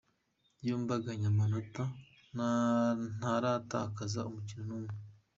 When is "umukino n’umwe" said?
4.29-4.93